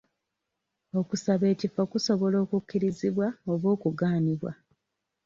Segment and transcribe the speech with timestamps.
[0.99, 4.51] Okusaba ekifo kusobola okukkirizibwa oba okugaanibwa.